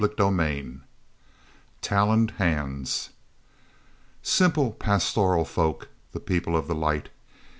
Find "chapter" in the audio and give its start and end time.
0.01-0.23